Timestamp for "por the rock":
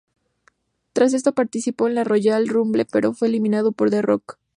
3.71-4.39